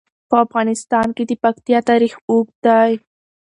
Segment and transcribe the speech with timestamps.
[0.29, 2.91] په افغانستان کې د پکتیا تاریخ اوږد دی.